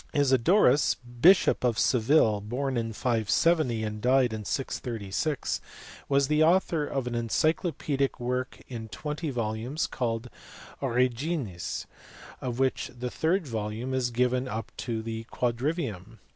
[0.15, 4.31] Isidorus, bishop of Seville, born in 570 and ALCUIN.
[4.31, 5.61] 137 died in 636,
[6.09, 10.27] was the author of an encyclopaedic work in 20 volumes called
[10.81, 11.85] Origines,
[12.41, 16.17] of which the third volume is given up to the quadrivium.